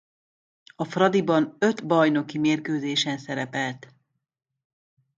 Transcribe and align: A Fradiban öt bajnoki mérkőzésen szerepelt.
A 0.75 0.83
Fradiban 0.85 1.55
öt 1.59 1.85
bajnoki 1.87 2.37
mérkőzésen 2.37 3.17
szerepelt. 3.17 3.93